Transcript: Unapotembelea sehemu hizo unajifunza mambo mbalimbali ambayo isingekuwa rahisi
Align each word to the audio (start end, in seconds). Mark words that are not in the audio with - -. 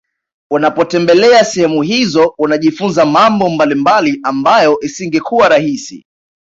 Unapotembelea 0.51 1.45
sehemu 1.45 1.81
hizo 1.81 2.35
unajifunza 2.37 3.05
mambo 3.05 3.49
mbalimbali 3.49 4.19
ambayo 4.23 4.77
isingekuwa 4.81 5.49
rahisi 5.49 6.05